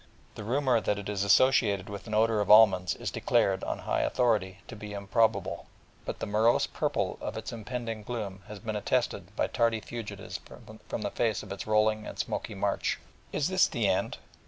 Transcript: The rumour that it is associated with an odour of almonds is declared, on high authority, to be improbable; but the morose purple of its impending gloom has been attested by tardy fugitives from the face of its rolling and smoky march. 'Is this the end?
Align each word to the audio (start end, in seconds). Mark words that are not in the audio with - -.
The 0.33 0.43
rumour 0.43 0.81
that 0.81 0.97
it 0.97 1.07
is 1.09 1.23
associated 1.23 1.87
with 1.87 2.07
an 2.07 2.15
odour 2.15 2.39
of 2.39 2.49
almonds 2.49 2.95
is 2.95 3.11
declared, 3.11 3.63
on 3.63 3.77
high 3.77 4.01
authority, 4.01 4.57
to 4.67 4.75
be 4.75 4.93
improbable; 4.93 5.67
but 6.05 6.17
the 6.17 6.25
morose 6.25 6.65
purple 6.65 7.19
of 7.21 7.37
its 7.37 7.53
impending 7.53 8.01
gloom 8.01 8.41
has 8.47 8.57
been 8.57 8.75
attested 8.75 9.35
by 9.35 9.45
tardy 9.45 9.79
fugitives 9.79 10.39
from 10.89 11.01
the 11.03 11.11
face 11.11 11.43
of 11.43 11.51
its 11.51 11.67
rolling 11.67 12.07
and 12.07 12.17
smoky 12.17 12.55
march. 12.55 12.99
'Is 13.31 13.47
this 13.47 13.67
the 13.67 13.87
end? 13.87 14.17